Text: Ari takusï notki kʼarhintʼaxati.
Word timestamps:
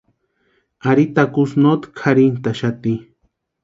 Ari 0.89 1.05
takusï 1.15 1.57
notki 1.63 1.87
kʼarhintʼaxati. 1.97 2.93